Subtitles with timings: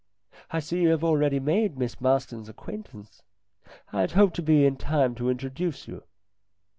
[0.51, 3.21] "I see you have already made Miss Marston's acquaintance.
[3.93, 6.01] I had hoped to be in time to introduce you."